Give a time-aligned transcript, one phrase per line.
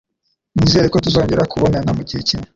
[0.55, 2.47] Nizere ko tuzongera kubonana mugihe kimwe.